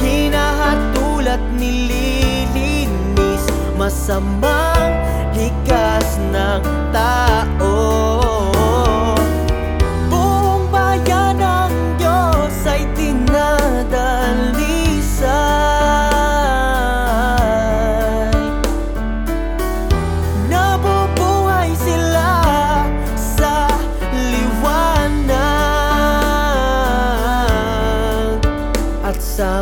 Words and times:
Hinahatulad 0.00 1.44
nililinis 1.60 3.44
masamang 3.76 4.96
likas 5.36 6.16
ng 6.32 6.64
tao 6.96 8.21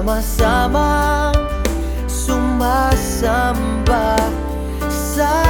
At 0.01 0.07
sama-samang 0.25 1.37
sumasamba 2.09 3.37
sa 4.89 5.45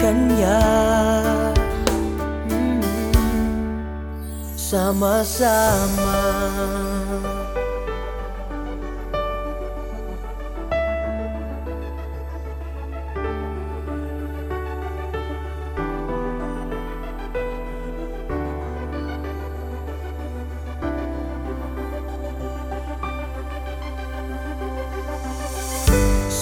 Kanya 0.00 0.64
Mm. 2.48 2.80
Sama-sama 4.56 6.24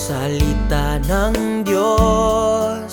Salita 0.02 0.98
ng 1.06 1.62
Diyos 1.62 2.90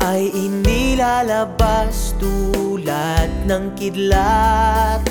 ay 0.00 0.32
inilalabas 0.32 2.16
tulad 2.16 3.28
ng 3.44 3.76
kidlat. 3.76 5.04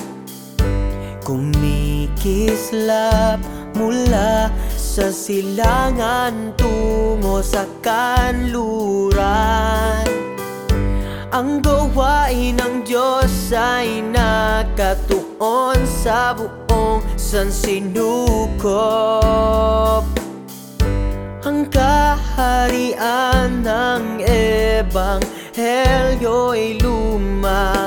Kumikislap 1.22 2.18
mula 3.78 4.50
sa 4.74 5.14
silangan 5.14 6.58
tungo 6.58 7.46
sa 7.46 7.70
kanluran. 7.86 9.22
Ang 11.30 11.62
gawain 11.62 12.58
ng 12.58 12.82
Diyos 12.82 13.54
ay 13.54 14.02
nakatuon 14.10 15.78
sa 15.86 16.34
buong 16.34 17.06
sansinukop 17.14 18.66
ang 21.46 21.70
kaharian 21.70 23.62
ng 23.62 24.18
Ebanghelyo'y 24.26 25.22
lumaganap. 26.82 27.86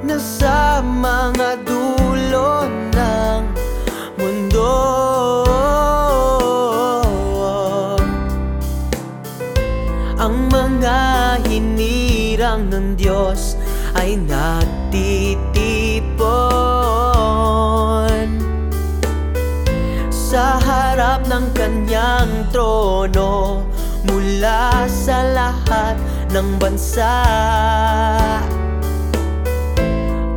Na 0.00 0.16
sa 0.16 0.80
mga 0.80 1.60
dulo 1.68 2.64
ng 2.96 3.42
mundo. 4.16 4.72
Ang 10.16 10.48
mga 10.48 11.00
hinirang 11.44 12.72
ng 12.72 12.96
Diyos 12.96 13.60
ay 14.00 14.16
nagtitipon 14.16 15.19
ng 21.30 21.54
kanyang 21.54 22.50
trono 22.50 23.62
mula 24.02 24.82
sa 24.90 25.22
lahat 25.30 25.94
ng 26.34 26.58
bansa. 26.58 27.22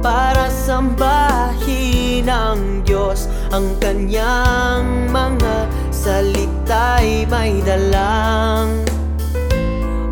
Para 0.05 0.53
sambahin 0.53 2.29
ang 2.29 2.85
Diyos 2.85 3.25
ang 3.49 3.73
kanyang 3.81 5.09
mga 5.09 5.65
salita'y 5.89 7.25
may 7.25 7.57
dalang 7.65 8.85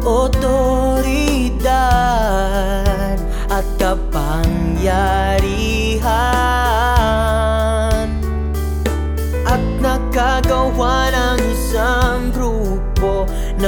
otoridad 0.01 1.61
at 3.53 3.65
kapangyarihan 3.77 5.20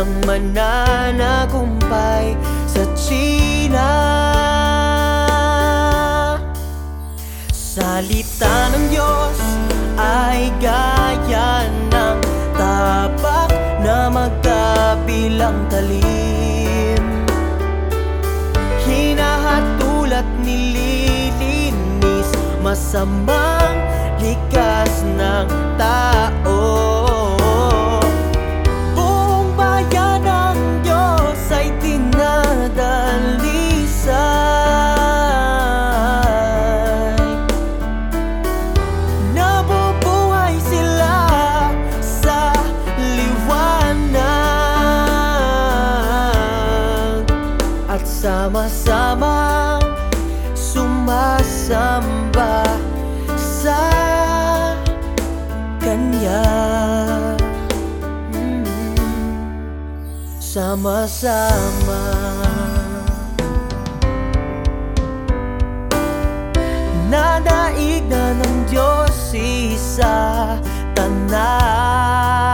grupo 0.03 0.11
ng 0.27 0.27
mananagumpay 0.27 2.35
sa 2.67 2.83
China. 2.95 3.89
Salita 7.51 8.69
ng 8.75 8.85
Diyos 8.91 9.39
ay 9.97 10.51
gaya 10.61 11.65
ng 11.89 12.19
tapak 12.53 13.49
na 13.81 14.13
magkabilang 14.13 15.65
talim 15.73 17.01
Hinahatulad 18.85 20.29
nililinis 20.45 22.29
masamang 22.61 23.81
likas 24.21 25.01
ng 25.17 25.49
tao 25.81 27.02
sumasamba 51.63 52.67
sa 53.39 53.79
Kanya. 55.79 56.43
Mm. 58.35 58.67
Sama-sama. 60.43 62.03
Nadaig 67.07 68.03
na 68.11 68.35
ng 68.35 68.67
Diyos 68.67 69.31
isa 69.31 70.57
tanas 70.97 72.52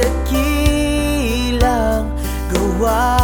dakilang 0.00 1.60
gawain 2.48 3.19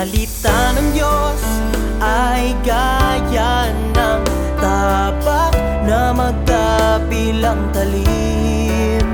Salita 0.00 0.72
ng 0.80 0.96
Diyos 0.96 1.44
ay 2.00 2.56
gaya 2.64 3.68
ng 3.68 4.24
tapak 4.56 5.52
na 5.84 6.16
magkabilang 6.16 7.68
talim. 7.68 9.04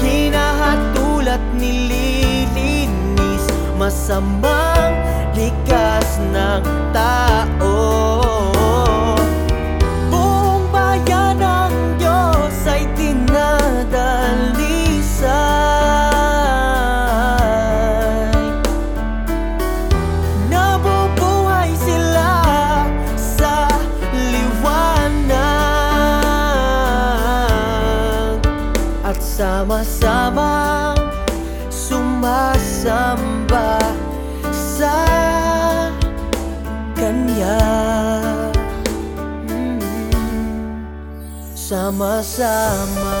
Hinahatul 0.00 1.28
at 1.28 1.44
nililinis 1.60 3.44
Masamang 3.76 4.96
likas 5.36 6.16
ng 6.32 6.64
tao 6.96 8.21
Mm. 41.72 41.88
Sama-sama 41.88 43.16